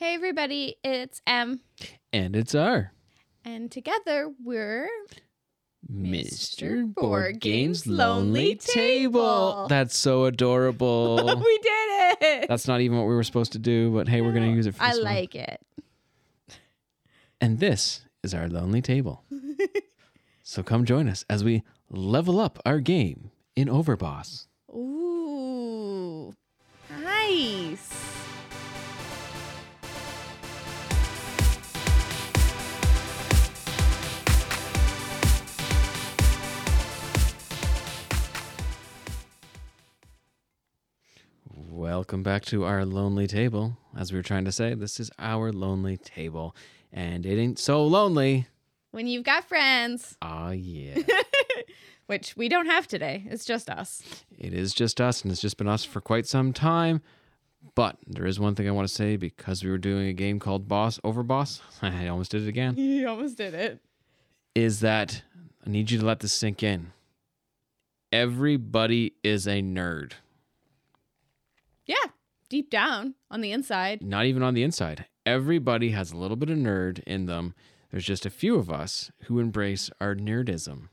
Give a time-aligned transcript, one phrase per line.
[0.00, 1.60] Hey, everybody, it's M.
[2.10, 2.94] And it's R.
[3.44, 4.88] And together we're
[5.92, 6.86] Mr.
[6.94, 9.66] Board Games Lonely Table.
[9.68, 11.16] That's so adorable.
[11.44, 12.48] we did it.
[12.48, 14.66] That's not even what we were supposed to do, but hey, we're going to use
[14.66, 15.04] it for I this one.
[15.04, 15.60] like it.
[17.38, 19.22] And this is our Lonely Table.
[20.42, 24.46] so come join us as we level up our game in Overboss.
[24.74, 24.99] Ooh,
[42.00, 43.76] Welcome back to our lonely table.
[43.94, 46.56] As we were trying to say, this is our lonely table.
[46.94, 48.46] And it ain't so lonely.
[48.90, 50.96] When you've got friends, Ah, yeah.
[52.06, 54.02] which we don't have today, it's just us.
[54.38, 57.02] it is just us, and it's just been us for quite some time.
[57.74, 60.38] But there is one thing I want to say because we were doing a game
[60.40, 61.60] called Boss Over Boss.
[61.82, 62.76] I almost did it again.
[62.78, 63.78] You almost did it.
[64.54, 65.22] Is that
[65.66, 66.92] I need you to let this sink in.
[68.10, 70.12] Everybody is a nerd.
[71.90, 72.10] Yeah,
[72.48, 74.00] deep down on the inside.
[74.00, 75.06] Not even on the inside.
[75.26, 77.52] Everybody has a little bit of nerd in them.
[77.90, 80.90] There's just a few of us who embrace our nerdism.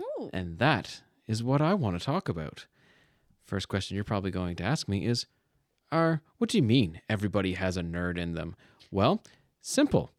[0.00, 0.30] Ooh.
[0.32, 2.64] And that is what I want to talk about.
[3.44, 5.26] First question you're probably going to ask me is
[5.92, 8.56] are what do you mean everybody has a nerd in them?
[8.90, 9.22] Well,
[9.60, 10.10] simple.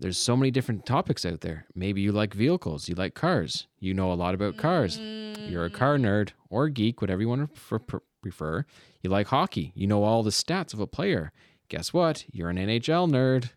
[0.00, 1.66] There's so many different topics out there.
[1.74, 3.66] Maybe you like vehicles, you like cars.
[3.80, 4.98] You know a lot about cars.
[4.98, 8.64] You're a car nerd or geek, whatever you want to prefer- prefer.
[9.02, 9.72] You like hockey.
[9.74, 11.32] You know all the stats of a player.
[11.68, 12.24] Guess what?
[12.32, 13.50] You're an NHL nerd.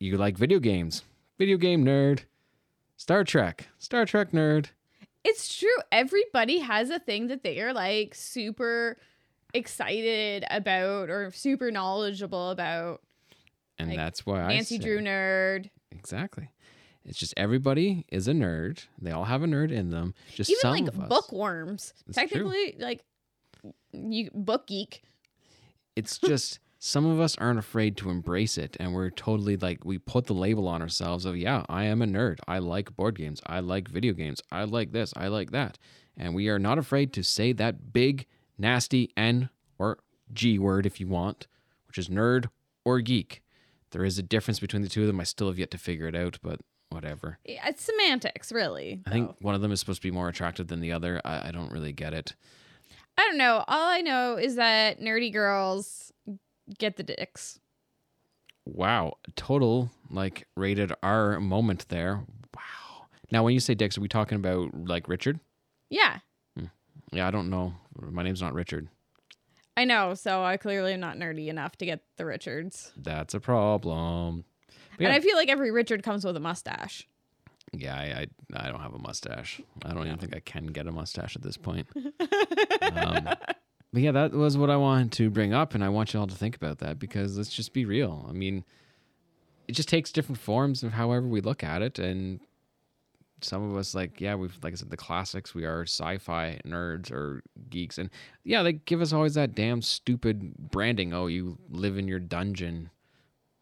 [0.00, 1.04] You like video games.
[1.38, 2.22] Video game nerd.
[2.96, 3.68] Star Trek.
[3.78, 4.66] Star Trek nerd.
[5.22, 5.68] It's true.
[5.92, 8.96] Everybody has a thing that they are like super
[9.54, 13.02] excited about or super knowledgeable about.
[13.78, 15.70] And Like that's why I Nancy say- Drew nerd.
[15.92, 16.50] Exactly.
[17.04, 18.84] It's just everybody is a nerd.
[19.00, 20.14] They all have a nerd in them.
[20.34, 21.08] Just Even some like of us.
[21.08, 21.94] bookworms.
[22.06, 22.42] That's true.
[22.50, 23.04] Technically, like
[23.92, 25.02] you book geek.
[25.96, 29.98] It's just some of us aren't afraid to embrace it and we're totally like we
[29.98, 32.38] put the label on ourselves of yeah, I am a nerd.
[32.46, 33.40] I like board games.
[33.46, 34.42] I like video games.
[34.52, 35.12] I like this.
[35.16, 35.78] I like that.
[36.16, 38.26] And we are not afraid to say that big
[38.58, 39.98] nasty N or
[40.32, 41.46] G word if you want,
[41.86, 42.46] which is nerd
[42.84, 43.42] or geek.
[43.90, 45.20] There is a difference between the two of them.
[45.20, 46.60] I still have yet to figure it out, but
[46.90, 47.38] whatever.
[47.44, 49.02] Yeah, It's semantics, really.
[49.06, 51.20] I think one of them is supposed to be more attractive than the other.
[51.24, 52.34] I, I don't really get it.
[53.16, 53.64] I don't know.
[53.66, 56.12] All I know is that nerdy girls
[56.78, 57.58] get the dicks.
[58.64, 62.24] Wow, total like rated R moment there.
[62.54, 63.06] Wow.
[63.30, 65.40] Now, when you say dicks, are we talking about like Richard?
[65.90, 66.18] Yeah,
[66.56, 66.66] hmm.
[67.10, 67.72] Yeah, I don't know.
[67.98, 68.88] My name's not Richard.
[69.78, 70.14] I know.
[70.14, 72.90] So I clearly am not nerdy enough to get the Richards.
[72.96, 74.44] That's a problem.
[74.96, 77.06] But And yeah, I feel like every Richard comes with a mustache.
[77.72, 79.60] yeah, I, I I don't have a mustache.
[79.84, 81.86] I don't even think I can get a mustache at this point.
[81.94, 83.28] um,
[83.92, 86.26] but yeah, that was what I wanted to bring up, and I want you all
[86.26, 88.26] to think about that because let's just be real.
[88.28, 88.64] I mean,
[89.68, 92.40] it just takes different forms of however we look at it, and
[93.40, 95.54] some of us like yeah, we've like I said the classics.
[95.54, 98.10] We are sci-fi nerds or geeks, and
[98.44, 101.12] yeah, they give us always that damn stupid branding.
[101.12, 102.90] Oh, you live in your dungeon.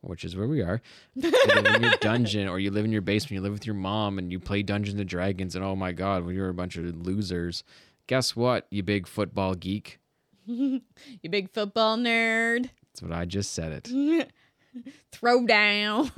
[0.03, 0.81] Which is where we are.
[1.17, 3.33] You live in your dungeon, or you live in your basement.
[3.33, 5.57] You live with your mom, and you play Dungeons and Dragons.
[5.57, 7.65] And oh my god, well, you're a bunch of losers.
[8.07, 9.99] Guess what, you big football geek?
[10.49, 12.71] You big football nerd.
[12.93, 14.31] That's what I just said it.
[15.13, 16.11] Throw down.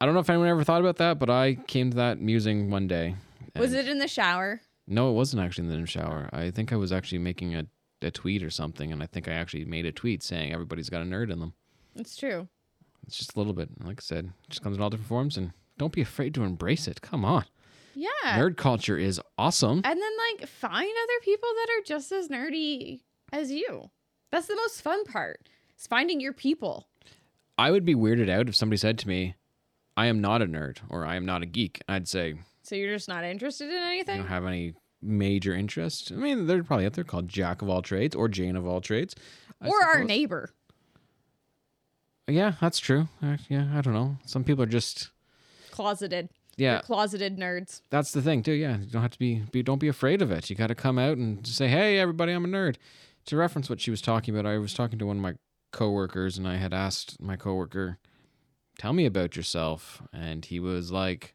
[0.00, 2.70] I don't know if anyone ever thought about that, but I came to that musing
[2.70, 3.16] one day.
[3.56, 4.60] Was it in the shower?
[4.86, 6.28] No, it wasn't actually in the shower.
[6.32, 7.66] I think I was actually making a,
[8.02, 11.02] a tweet or something, and I think I actually made a tweet saying everybody's got
[11.02, 11.54] a nerd in them.
[11.94, 12.48] It's true.
[13.06, 13.68] It's just a little bit.
[13.82, 16.42] Like I said, it just comes in all different forms, and don't be afraid to
[16.42, 17.00] embrace it.
[17.00, 17.44] Come on.
[17.94, 18.08] Yeah.
[18.24, 19.80] Nerd culture is awesome.
[19.84, 23.00] And then like find other people that are just as nerdy
[23.32, 23.90] as you.
[24.30, 25.48] That's the most fun part.
[25.78, 26.88] Is finding your people.
[27.56, 29.36] I would be weirded out if somebody said to me,
[29.96, 31.82] I am not a nerd or I am not a geek.
[31.88, 34.18] I'd say, So you're just not interested in you anything?
[34.18, 36.10] don't have any major interest.
[36.12, 38.80] I mean, they're probably out there called Jack of all trades or Jane of all
[38.80, 39.14] trades.
[39.60, 40.08] I or our suppose.
[40.08, 40.50] neighbor.
[42.26, 43.08] Yeah, that's true.
[43.22, 44.16] Uh, yeah, I don't know.
[44.24, 45.10] Some people are just,
[45.70, 46.30] Closeted.
[46.56, 47.82] yeah, They're closeted nerds.
[47.90, 48.52] that's the thing too.
[48.52, 50.48] Yeah, you don't have to be, be don't be afraid of it.
[50.48, 52.76] You got to come out and say, "Hey, everybody, I'm a nerd."
[53.26, 55.34] To reference what she was talking about, I was talking to one of my
[55.72, 57.98] coworkers, and I had asked my coworker,
[58.78, 61.34] "Tell me about yourself," and he was like,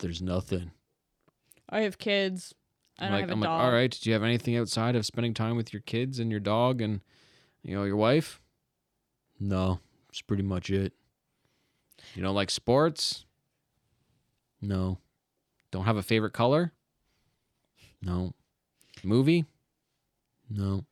[0.00, 0.72] "There's nothing."
[1.68, 2.54] I have kids.
[2.98, 3.64] I like, have a I'm like, dog.
[3.64, 3.90] all right.
[3.90, 7.00] Do you have anything outside of spending time with your kids and your dog and
[7.62, 8.40] you know your wife?
[9.38, 9.78] No,
[10.08, 10.92] that's pretty much it.
[12.14, 13.24] You don't like sports?
[14.60, 14.98] No.
[15.70, 16.72] Don't have a favorite color?
[18.02, 18.34] No.
[19.04, 19.44] Movie?
[20.50, 20.84] No.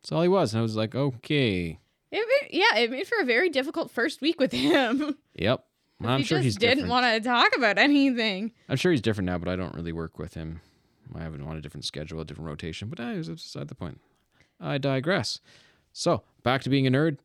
[0.00, 0.52] That's all he was.
[0.52, 1.80] And I was like, okay.
[2.12, 5.16] It yeah, it made for a very difficult first week with him.
[5.34, 5.64] Yep.
[6.04, 6.90] I'm he sure just he's didn't different.
[6.90, 8.52] want to talk about anything.
[8.68, 10.60] I'm sure he's different now, but I don't really work with him.
[11.14, 13.68] I have him on a different schedule, a different rotation, but eh, I was beside
[13.68, 14.00] the point.
[14.60, 15.40] I digress.
[15.92, 17.18] So, back to being a nerd.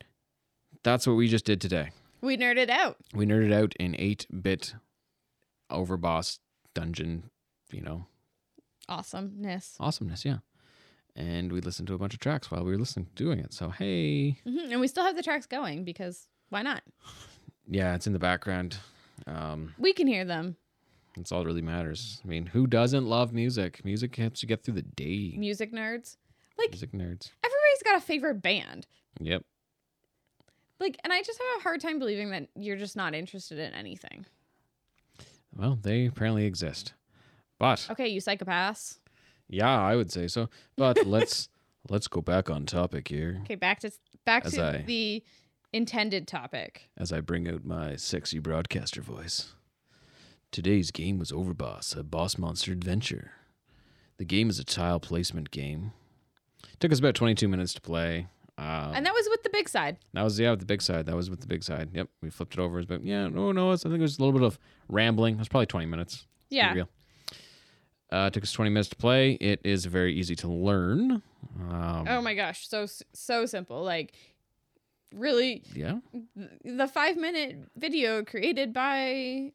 [0.84, 1.90] That's what we just did today.
[2.22, 2.98] We nerded out.
[3.14, 4.76] We nerded out in 8 bit
[5.72, 6.40] overboss
[6.74, 7.30] dungeon,
[7.72, 8.06] you know,
[8.90, 9.76] Awesomeness.
[9.80, 10.38] awesomeness, yeah.
[11.18, 13.52] And we listened to a bunch of tracks while we were listening, doing it.
[13.52, 16.84] So, hey, hmm And we still have the tracks going because why not?
[17.68, 18.78] yeah, it's in the background.
[19.26, 20.56] Um, We can hear them.
[21.16, 22.22] that's all that really matters.
[22.24, 23.84] I mean, who doesn't love music?
[23.84, 25.34] Music helps you get through the day.
[25.38, 26.18] Music nerds.
[26.58, 27.32] Like Music nerds.
[27.44, 28.86] everybody's got a favorite band.
[29.20, 29.44] Yep.
[30.80, 33.74] Like, and I just have a hard time believing that you're just not interested in
[33.74, 34.26] anything.
[35.56, 36.94] Well, they apparently exist.
[37.58, 39.00] But Okay, you psychopaths.
[39.50, 40.50] Yeah, I would say so.
[40.76, 41.50] But let's
[41.90, 43.92] let's go back on topic here Okay, back to
[44.26, 45.24] back As to I- the
[45.74, 46.90] intended topic.
[46.98, 49.54] as I bring out my sexy broadcaster voice.
[50.52, 53.32] Today's game was Overboss, a boss monster adventure.
[54.18, 55.92] The game is a tile placement game.
[56.80, 58.28] Took us about 22 minutes to play.
[58.58, 59.98] Um, and that was with the big side.
[60.14, 61.06] that was yeah with the big side.
[61.06, 61.90] That was with the big side.
[61.94, 62.80] Yep, we flipped it over.
[62.80, 63.72] About yeah no no.
[63.72, 64.58] It's, I think it was a little bit of
[64.90, 65.36] rambling.
[65.36, 66.26] It was probably 20 minutes.
[66.50, 66.74] Yeah.
[68.12, 69.34] Uh, it took us 20 minutes to play.
[69.34, 71.22] It is very easy to learn.
[71.70, 73.84] Um, Oh my gosh, so so simple.
[73.84, 74.14] Like
[75.14, 76.00] really yeah.
[76.64, 79.52] the 5 minute video created by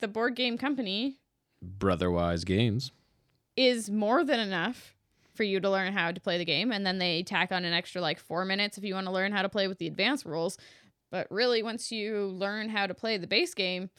[0.00, 1.18] the board game company
[1.60, 2.92] Brotherwise games.
[3.56, 4.94] is more than enough
[5.34, 7.72] for you to learn how to play the game and then they tack on an
[7.72, 10.24] extra like 4 minutes if you want to learn how to play with the advanced
[10.24, 10.58] rules.
[11.10, 13.90] But really once you learn how to play the base game,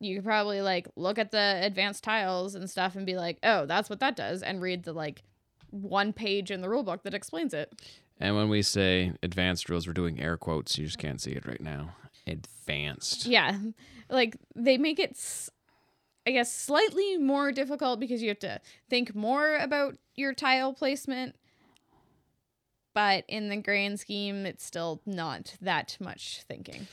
[0.00, 3.66] you could probably like look at the advanced tiles and stuff and be like, "Oh,
[3.66, 5.22] that's what that does," and read the like
[5.70, 7.72] one page in the rule book that explains it.
[8.20, 10.78] And when we say advanced rules, we're doing air quotes.
[10.78, 11.94] You just can't see it right now.
[12.26, 13.26] Advanced.
[13.26, 13.58] Yeah.
[14.10, 15.16] Like they make it
[16.26, 18.60] I guess slightly more difficult because you have to
[18.90, 21.36] think more about your tile placement.
[22.92, 26.86] But in the grand scheme, it's still not that much thinking.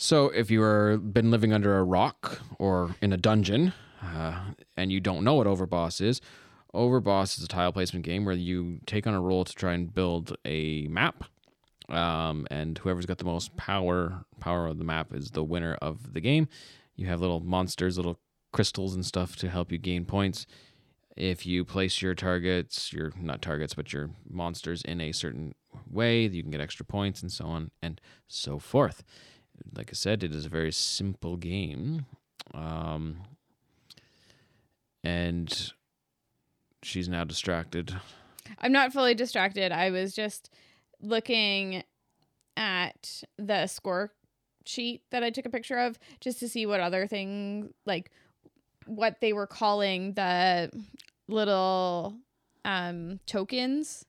[0.00, 4.92] So if you are been living under a rock or in a dungeon, uh, and
[4.92, 6.20] you don't know what Overboss is,
[6.72, 9.92] Overboss is a tile placement game where you take on a role to try and
[9.92, 11.24] build a map.
[11.88, 16.12] Um, and whoever's got the most power power of the map is the winner of
[16.12, 16.46] the game.
[16.94, 18.20] You have little monsters, little
[18.52, 20.46] crystals and stuff to help you gain points.
[21.16, 25.56] If you place your targets, your not targets, but your monsters in a certain
[25.90, 29.02] way, you can get extra points and so on and so forth.
[29.76, 32.06] Like I said, it is a very simple game.
[32.54, 33.18] Um,
[35.04, 35.72] and
[36.82, 37.94] she's now distracted.
[38.58, 39.72] I'm not fully distracted.
[39.72, 40.50] I was just
[41.00, 41.84] looking
[42.56, 44.10] at the score
[44.66, 48.10] sheet that I took a picture of just to see what other things like
[48.86, 50.70] what they were calling the
[51.28, 52.16] little
[52.64, 54.04] um tokens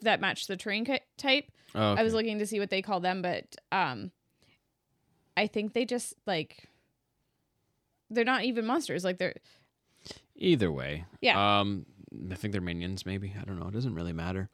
[0.00, 0.84] that match the terrain
[1.16, 1.44] type.
[1.74, 4.10] Oh, I was looking to see what they call them, but um
[5.36, 6.68] I think they just like
[8.10, 9.04] they're not even monsters.
[9.04, 9.34] Like they're
[10.36, 11.04] either way.
[11.20, 11.60] Yeah.
[11.60, 11.86] Um,
[12.30, 13.06] I think they're minions.
[13.06, 13.68] Maybe I don't know.
[13.68, 14.50] It doesn't really matter.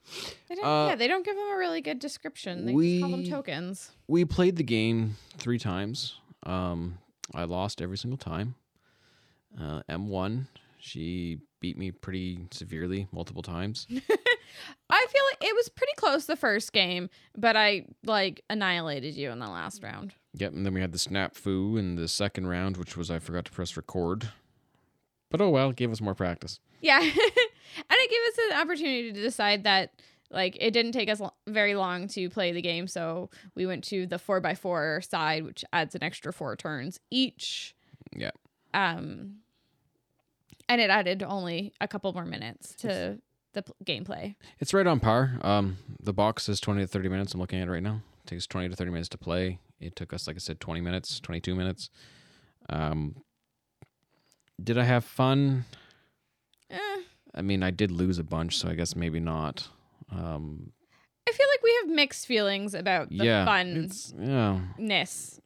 [0.49, 2.67] they don't, Uh, yeah, they don't give them a really good description.
[2.67, 3.91] They just call them tokens.
[4.07, 6.17] We played the game three times.
[6.45, 6.99] Um,
[7.35, 8.55] I lost every single time.
[9.61, 10.47] Uh, M1,
[10.79, 13.89] she beat me pretty severely multiple times.
[13.91, 14.07] I feel
[14.91, 14.98] like
[15.41, 19.83] it was pretty close the first game, but I like annihilated you in the last
[19.83, 20.15] round.
[20.35, 23.19] Yep, and then we had the snap foo in the second round, which was I
[23.19, 24.29] forgot to press record.
[25.31, 26.61] But oh well, it gave us more practice.
[26.81, 27.01] Yeah.
[27.03, 29.93] and it gave us an opportunity to decide that
[30.31, 33.85] like it didn't take us lo- very long to play the game, so we went
[33.85, 37.75] to the 4x4 side which adds an extra 4 turns each.
[38.15, 38.31] Yeah.
[38.75, 39.37] Um
[40.69, 43.19] and it added only a couple more minutes to
[43.55, 44.35] the p- gameplay.
[44.59, 45.39] It's right on par.
[45.43, 47.35] Um, the box says 20 to 30 minutes.
[47.35, 48.03] I'm looking at it right now.
[48.25, 49.59] It takes 20 to 30 minutes to play.
[49.81, 51.91] It took us, like I said, 20 minutes, 22 minutes.
[52.69, 53.17] Um,
[54.63, 55.65] did I have fun?
[56.71, 56.79] Eh,
[57.35, 59.69] I mean, I did lose a bunch, so I guess maybe not.
[60.11, 60.73] Um,
[61.29, 64.61] I feel like we have mixed feelings about the yeah, funness yeah.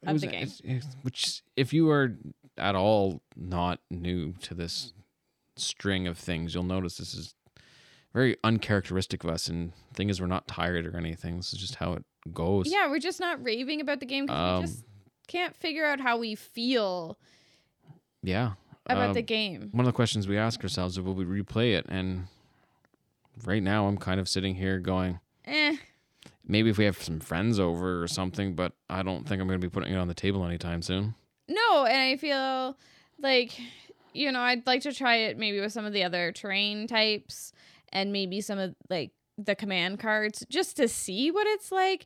[0.07, 0.43] of was- the game.
[0.43, 2.17] it's- it's- which, if you are
[2.57, 4.93] at all not new to this
[5.55, 7.35] string of things, you'll notice this is
[8.13, 9.47] very uncharacteristic of us.
[9.47, 11.37] And thing is, we're not tired or anything.
[11.37, 12.03] This is just how it
[12.33, 12.71] goes.
[12.71, 14.83] Yeah, we're just not raving about the game because Um, we just
[15.27, 17.17] can't figure out how we feel
[18.21, 18.53] Yeah.
[18.85, 19.69] about Um, the game.
[19.71, 21.85] one of the questions we ask ourselves is will we replay it?
[21.89, 22.27] And
[23.45, 25.77] right now I'm kind of sitting here going, Eh.
[26.45, 29.59] maybe if we have some friends over or something, but I don't think I'm going
[29.59, 31.15] to be putting it on the table anytime soon.
[31.47, 32.77] No, and I feel
[33.19, 33.59] like
[34.15, 37.51] you know, I'd like to try it maybe with some of the other terrain types
[37.93, 42.05] and maybe some of like the command cards just to see what it's like.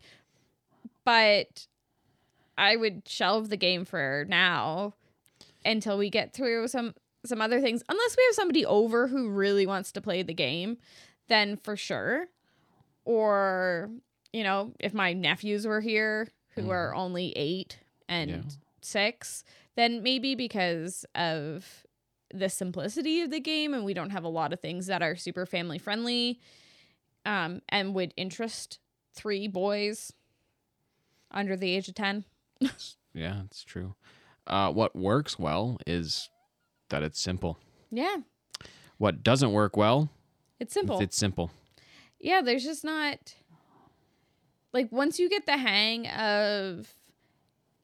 [1.04, 1.68] But
[2.58, 4.94] I would shelve the game for now
[5.66, 6.94] until we get through some
[7.26, 7.84] some other things.
[7.90, 10.78] Unless we have somebody over who really wants to play the game,
[11.28, 12.28] then for sure.
[13.06, 13.90] Or,
[14.32, 16.70] you know, if my nephews were here who Mhm.
[16.72, 18.42] are only 8 and Yeah.
[18.82, 19.44] 6,
[19.76, 21.86] then maybe because of
[22.34, 25.16] the simplicity of the game and we don't have a lot of things that are
[25.16, 26.40] super family friendly
[27.26, 28.80] um and would interest
[29.14, 30.12] three boys
[31.32, 32.24] under the age of 10.
[33.14, 33.96] Yeah, it's true.
[34.46, 36.30] Uh, what works well is
[36.90, 37.58] that it's simple.
[37.90, 38.18] Yeah,
[39.00, 40.10] What doesn't work well,
[40.60, 41.00] it's simple.
[41.00, 41.50] it's simple.
[42.20, 43.34] yeah, there's just not
[44.72, 46.88] like once you get the hang of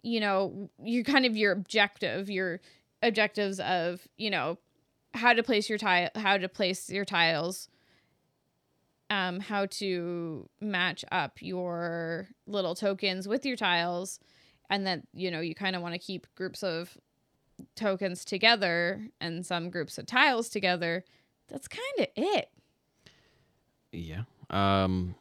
[0.03, 2.59] you know, you're kind of your objective, your
[3.03, 4.57] objectives of, you know,
[5.13, 7.69] how to place your tile how to place your tiles
[9.11, 14.19] um how to match up your little tokens with your tiles
[14.71, 16.97] and that you know you kind of want to keep groups of
[17.75, 21.03] tokens together and some groups of tiles together
[21.47, 22.49] that's kind of it
[23.93, 24.23] Yeah.
[24.49, 25.15] Um,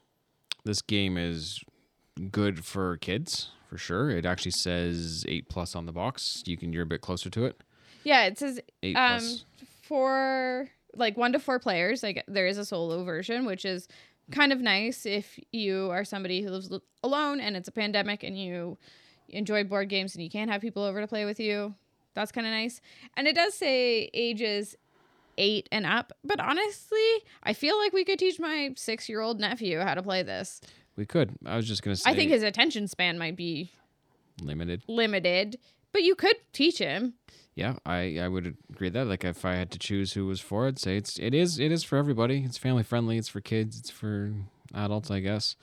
[0.65, 1.62] this game is
[2.31, 4.11] good for kids for sure.
[4.11, 6.43] It actually says eight plus on the box.
[6.47, 7.62] You can you're a bit closer to it.
[8.05, 9.21] Yeah it says Eight um
[9.89, 10.69] plus.
[10.95, 13.89] like one to four players like there is a solo version which is
[14.31, 16.71] kind of nice if you are somebody who lives
[17.03, 18.79] alone and it's a pandemic and you
[19.29, 21.75] enjoy board games and you can't have people over to play with you
[22.15, 22.81] that's kind of nice
[23.17, 24.77] and it does say ages
[25.39, 26.99] eight and up but honestly
[27.43, 30.61] i feel like we could teach my six year old nephew how to play this
[30.97, 31.35] We could.
[31.47, 32.11] I was just gonna say.
[32.11, 33.71] i think his attention span might be
[34.43, 34.83] limited.
[34.89, 35.59] limited
[35.93, 37.15] but you could teach him
[37.55, 39.07] Yeah, I I would agree with that.
[39.07, 41.59] Like if I had to choose who was for, it, I'd say it's it is
[41.59, 42.43] it is for everybody.
[42.45, 43.19] It's family friendly.
[43.19, 43.79] It's for kids.
[43.79, 44.33] It's for
[44.75, 45.57] adults, I guess.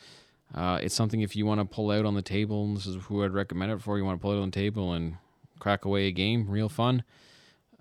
[0.53, 2.63] Uh, it's something if you want to pull out on the table.
[2.65, 3.98] And this is who I'd recommend it for.
[3.98, 5.17] You want to pull it on the table and
[5.60, 7.03] crack away a game, real fun.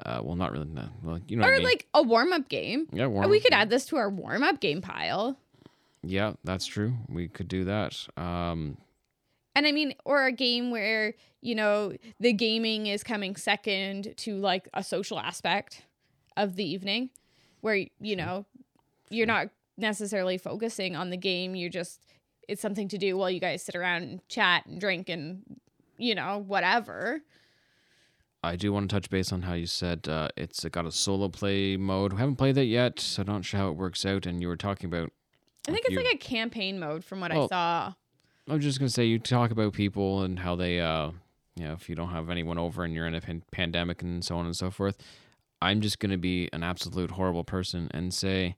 [0.04, 0.66] Uh, well, not really.
[0.66, 3.68] No, well, you know, or like a warm-up game yeah, Uh, warm we could add
[3.68, 5.36] this to our warm-up game pile
[6.04, 6.94] Yeah, that's true.
[7.08, 8.06] We could do that.
[8.16, 8.76] Um,
[9.58, 14.36] And I mean, or a game where, you know, the gaming is coming second to
[14.38, 15.82] like a social aspect
[16.36, 17.10] of the evening
[17.60, 18.46] where, you know,
[19.10, 21.56] you're not necessarily focusing on the game.
[21.56, 22.04] You're just,
[22.46, 25.42] it's something to do while you guys sit around and chat and drink and,
[25.96, 27.22] you know, whatever.
[28.44, 31.28] I do want to touch base on how you said uh, it's got a solo
[31.28, 32.12] play mode.
[32.12, 34.24] We haven't played that yet, so I'm not sure how it works out.
[34.24, 35.10] And you were talking about
[35.66, 37.94] I think it's you- like a campaign mode from what I saw.
[38.48, 41.10] I was just gonna say you talk about people and how they, uh,
[41.56, 44.24] you know, if you don't have anyone over and you're in a pan- pandemic and
[44.24, 44.96] so on and so forth.
[45.60, 48.56] I'm just gonna be an absolute horrible person and say,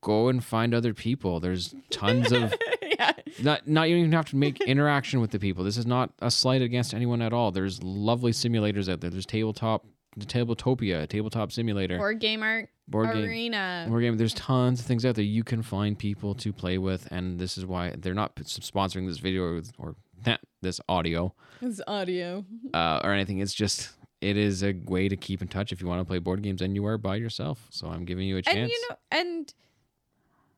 [0.00, 1.40] go and find other people.
[1.40, 3.12] There's tons of yeah.
[3.42, 5.64] not not you even have to make interaction with the people.
[5.64, 7.50] This is not a slight against anyone at all.
[7.50, 9.10] There's lovely simulators out there.
[9.10, 9.84] There's tabletop,
[10.26, 13.24] Tabletopia, tabletop simulator, Board game art board game.
[13.24, 13.86] arena.
[13.88, 14.16] Board game.
[14.16, 17.58] There's tons of things out there you can find people to play with, and this
[17.58, 19.96] is why they're not sponsoring this video or, or
[20.62, 22.44] this audio This audio.
[22.74, 23.38] uh, or anything.
[23.38, 26.18] It's just it is a way to keep in touch if you want to play
[26.18, 27.66] board games and you are by yourself.
[27.70, 28.56] So I'm giving you a chance.
[28.56, 29.54] And you know, and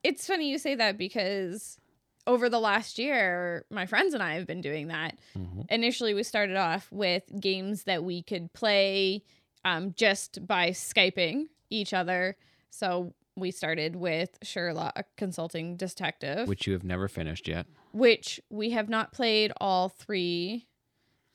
[0.02, 1.78] it's funny you say that because
[2.26, 5.18] over the last year, my friends and I have been doing that.
[5.36, 5.66] Mhm.
[5.70, 9.22] Initially, we started off with games that we could play
[9.64, 12.36] um, just by Skyping each other.
[12.70, 17.66] So we started with Sherlock Consulting Detective, which, which you have never finished yet.
[17.92, 20.66] Which we have not played all three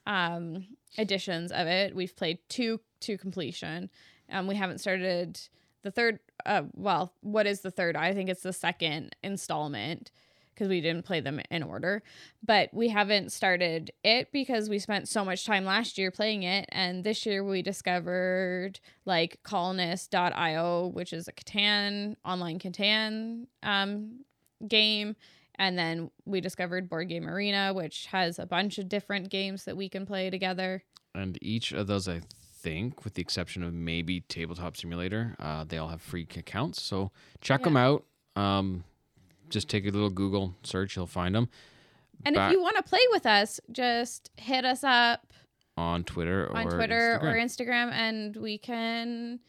[0.06, 0.68] um,
[0.98, 1.96] editions of it.
[1.96, 3.90] We've played two to completion.
[4.32, 5.40] Um, we haven't started
[5.82, 6.20] the third.
[6.46, 7.96] Uh, well, what is the third?
[7.96, 10.12] I think it's the second installment
[10.56, 12.02] because we didn't play them in order.
[12.44, 16.66] But we haven't started it because we spent so much time last year playing it,
[16.70, 24.22] and this year we discovered like Colonist.io, which is a Catan online Catan um,
[24.68, 25.16] game.
[25.58, 29.78] And then we discovered Board Game Arena, which has a bunch of different games that
[29.78, 30.84] we can play together.
[31.14, 35.78] And each of those, I think, with the exception of maybe Tabletop Simulator, uh, they
[35.78, 36.82] all have free accounts.
[36.82, 37.66] So check Yeah.
[37.66, 38.06] them out.
[38.36, 38.84] Um,
[39.50, 41.50] just take a little Google search, you'll find them
[42.26, 45.34] And Back- if you want to play with us, just hit us up
[45.78, 47.90] on Twitter or on Twitter or Instagram.
[47.90, 49.40] Instagram and we can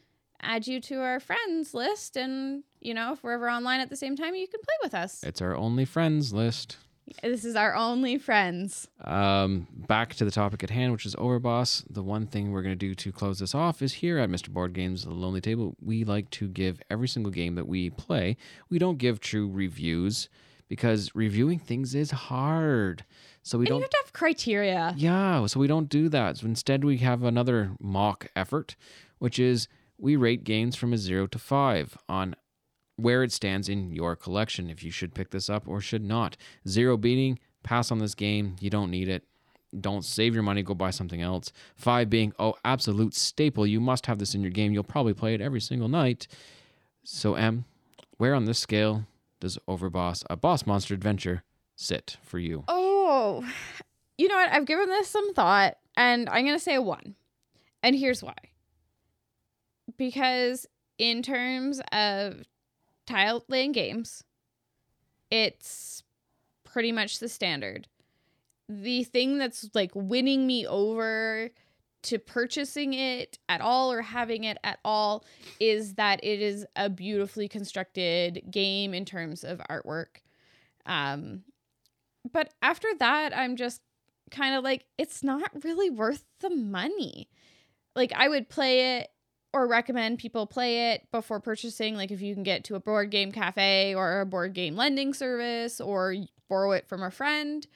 [0.43, 3.97] add you to our friends list and you know, if we're ever online at the
[3.97, 5.25] same time, you can play with us.
[5.25, 6.77] It's our only friends list.
[7.23, 8.89] This is our only friends.
[9.03, 11.85] Um, back to the topic at hand, which is Overboss.
[11.89, 14.49] The one thing we're going to do to close this off is here at Mr.
[14.51, 18.37] Board Games, The Lonely Table, we like to give every single game that we play.
[18.69, 20.29] We don't give true reviews
[20.69, 23.05] because reviewing things is hard.
[23.43, 23.81] So we And don't.
[23.83, 24.93] have to have criteria.
[24.97, 26.39] Yeah, so we don't do that.
[26.39, 28.75] So instead, we have another mock effort,
[29.19, 32.35] which is we rate games from a zero to five on
[32.97, 36.37] where it stands in your collection, if you should pick this up or should not.
[36.67, 39.25] Zero beating, pass on this game, you don't need it.
[39.79, 41.53] Don't save your money, go buy something else.
[41.75, 44.73] Five being, oh, absolute staple, you must have this in your game.
[44.73, 46.27] You'll probably play it every single night.
[47.05, 47.67] So, M,
[48.17, 49.05] where on this scale
[49.41, 51.43] does Overboss, a boss monster adventure,
[51.75, 52.65] sit for you?
[52.69, 53.45] Oh,
[54.17, 54.53] you know what?
[54.53, 57.15] I've given this some thought and I'm going to say a one.
[57.83, 58.35] And here's why.
[59.97, 60.67] Because
[60.99, 62.43] in terms of
[63.07, 64.23] tile laying games,
[65.31, 66.03] it's
[66.65, 67.89] pretty much the standard.
[68.69, 71.51] The thing that's like winning me over
[72.03, 75.25] to purchasing it at all or having it at all
[75.59, 80.19] is that it is a beautifully constructed game in terms of artwork.
[80.85, 81.43] Um,
[82.33, 83.81] but after that, I'm just
[84.31, 87.29] kind of like, it's not really worth the money.
[87.97, 89.09] Like, I would play it
[89.57, 91.97] or recommend people play it before purchasing.
[91.97, 95.15] Like, if you can get to a board game cafe or a board game lending
[95.15, 96.15] service or
[96.49, 97.67] borrow it from a friend.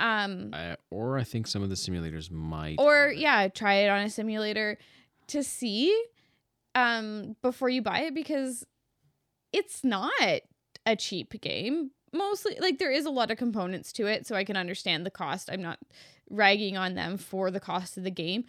[0.00, 2.76] Um, I, or I think some of the simulators might.
[2.78, 4.78] or yeah, try it on a simulator
[5.26, 5.94] to see
[6.74, 8.64] um before you buy it because
[9.52, 10.12] it's not
[10.86, 11.90] a cheap game.
[12.12, 15.10] Mostly like there is a lot of components to it, so I can understand the
[15.10, 15.50] cost.
[15.52, 15.78] I'm not
[16.30, 18.44] ragging on them for the cost of the game,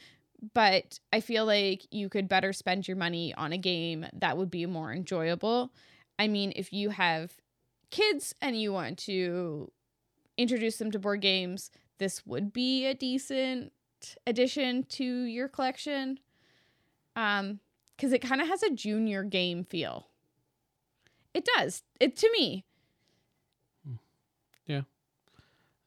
[0.54, 4.52] but I feel like you could better spend your money on a game that would
[4.52, 5.72] be more enjoyable.
[6.18, 7.34] I mean, if you have
[7.92, 9.72] kids and you want to
[10.38, 13.74] introduce them to board games, this would be a decent
[14.26, 16.20] addition to your collection.
[17.16, 17.60] Um,
[18.00, 20.08] because it kind of has a junior game feel.
[21.34, 21.84] It does.
[22.00, 22.64] It to me.
[24.66, 24.84] Yeah.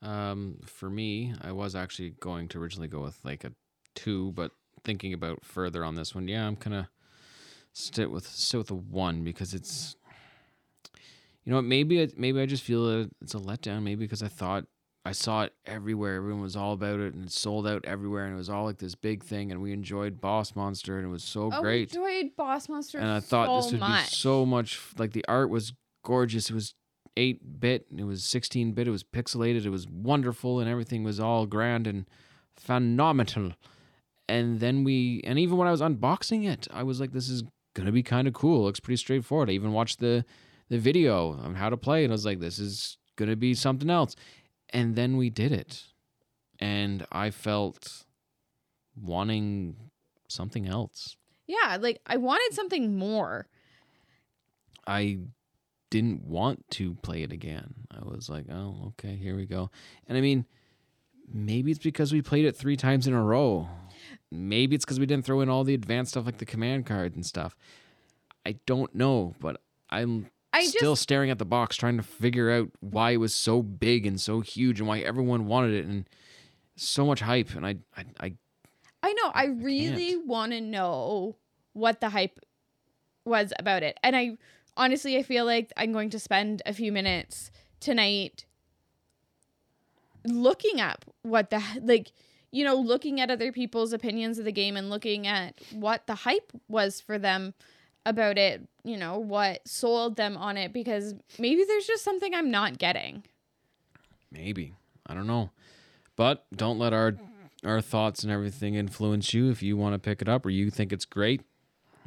[0.02, 3.52] Um, for me, I was actually going to originally go with like a
[3.94, 4.52] two, but
[4.84, 6.86] thinking about further on this one, yeah, I'm kind of
[7.72, 9.96] stick with stick with a one because it's,
[11.44, 13.82] you know, what, maybe it, maybe I just feel it's a letdown.
[13.82, 14.64] Maybe because I thought
[15.04, 18.34] I saw it everywhere, everyone was all about it, and it sold out everywhere, and
[18.34, 21.24] it was all like this big thing, and we enjoyed Boss Monster, and it was
[21.24, 24.10] so Oh, great I enjoyed Boss Monster and I thought so this would much.
[24.10, 25.72] be so much like the art was
[26.04, 26.50] gorgeous.
[26.50, 26.74] It was
[27.16, 31.18] eight bit, it was sixteen bit, it was pixelated, it was wonderful, and everything was
[31.18, 32.06] all grand and
[32.56, 33.52] phenomenal.
[34.28, 37.42] And then we, and even when I was unboxing it, I was like, "This is
[37.74, 38.64] gonna be kind of cool.
[38.64, 40.24] looks pretty straightforward." I even watched the
[40.68, 43.90] the video on how to play, and I was like, "This is gonna be something
[43.90, 44.16] else."
[44.70, 45.84] And then we did it,
[46.58, 48.04] and I felt
[48.96, 49.76] wanting
[50.28, 51.16] something else.
[51.46, 53.48] yeah, like I wanted something more.
[54.86, 55.18] I
[55.90, 57.74] didn't want to play it again.
[57.90, 59.70] I was like, oh, okay, here we go.
[60.08, 60.46] And I mean,
[61.30, 63.68] maybe it's because we played it three times in a row.
[64.32, 67.14] Maybe it's because we didn't throw in all the advanced stuff like the command cards
[67.14, 67.54] and stuff.
[68.46, 72.50] I don't know, but I'm I still just staring at the box trying to figure
[72.50, 76.08] out why it was so big and so huge and why everyone wanted it and
[76.76, 77.54] so much hype.
[77.54, 78.34] And I, I, I
[79.02, 81.36] I know I really want to know
[81.72, 82.40] what the hype
[83.24, 83.98] was about it.
[84.02, 84.38] And I
[84.76, 88.46] honestly I feel like I'm going to spend a few minutes tonight
[90.24, 92.12] looking up what the like
[92.52, 96.14] you know looking at other people's opinions of the game and looking at what the
[96.14, 97.54] hype was for them
[98.04, 102.50] about it, you know, what sold them on it because maybe there's just something I'm
[102.50, 103.24] not getting.
[104.30, 104.74] Maybe.
[105.06, 105.50] I don't know.
[106.16, 107.16] But don't let our
[107.64, 109.50] our thoughts and everything influence you.
[109.50, 111.42] If you want to pick it up or you think it's great,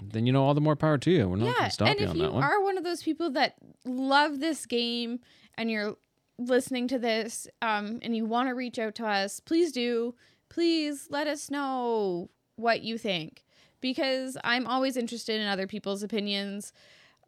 [0.01, 1.29] then you know all the more power to you.
[1.29, 2.43] We're not yeah, going to stop and you if on you that one.
[2.43, 3.55] are one of those people that
[3.86, 5.19] love this game
[5.58, 5.95] and you're
[6.38, 10.13] listening to this um, and you want to reach out to us, please do.
[10.56, 13.44] Please let us know what you think
[13.82, 16.72] because I'm always interested in other people's opinions.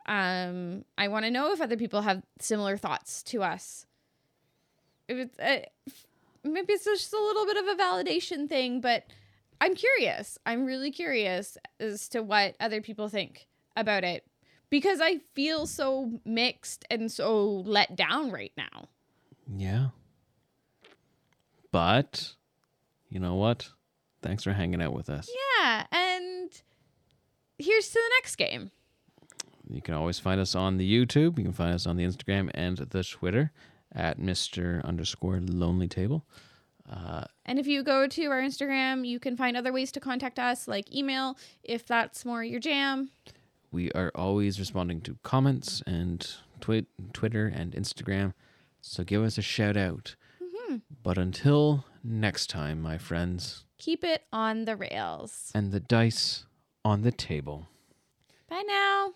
[0.06, 3.86] Um, I want to know if other people have similar thoughts to us.
[5.10, 5.16] Uh,
[6.42, 9.04] maybe it's just a little bit of a validation thing, but
[9.60, 10.38] I'm curious.
[10.46, 14.24] I'm really curious as to what other people think about it.
[14.70, 18.88] because I feel so mixed and so let down right now.
[19.54, 19.88] Yeah.
[21.72, 22.36] But
[23.10, 23.70] you know what?
[24.22, 25.30] Thanks for hanging out with us.
[25.60, 26.50] Yeah, and
[27.58, 28.72] here's to the next game.
[29.70, 31.38] You can always find us on the YouTube.
[31.38, 33.52] You can find us on the Instagram and the Twitter
[33.94, 34.84] at Mr.
[34.86, 36.26] underscore Lonely Table.
[36.90, 40.40] Uh, And if you go to our Instagram, you can find other ways to contact
[40.40, 43.10] us, like email, if that's more your jam.
[43.72, 48.34] we are always responding to comments and twi- Twitter and Instagram.
[48.80, 50.16] So give us a shout out.
[51.04, 55.52] But until next time, my friends, Keep it on the rails.
[55.54, 56.46] and the dice
[56.84, 57.68] on the table.
[58.50, 59.14] Bye now.